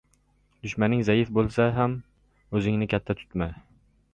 [0.67, 1.93] •Dushmaning zaif bo‘lsa ham
[2.61, 3.53] o‘zingni katta tutma.